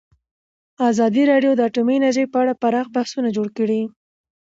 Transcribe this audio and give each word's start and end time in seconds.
ازادي 0.89 1.23
راډیو 1.31 1.51
د 1.55 1.61
اټومي 1.67 1.93
انرژي 1.97 2.25
په 2.29 2.37
اړه 2.43 2.59
پراخ 2.61 2.87
بحثونه 2.95 3.29
جوړ 3.37 3.47
کړي. 3.57 3.81